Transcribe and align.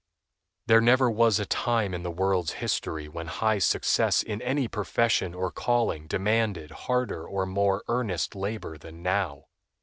There 0.65 0.81
never 0.81 1.11
was 1.11 1.39
a 1.39 1.45
time 1.45 1.93
in 1.93 2.01
the 2.01 2.09
world's 2.09 2.53
history 2.53 3.07
when 3.07 3.27
high 3.27 3.59
success 3.59 4.23
in 4.23 4.41
any 4.41 4.67
profession 4.67 5.35
or 5.35 5.51
calling 5.51 6.07
demanded 6.07 6.71
harder 6.71 7.23
or 7.27 7.45
more 7.45 7.83
earnest 7.87 8.33
labor 8.33 8.79
than 8.79 9.03
now. 9.03 9.43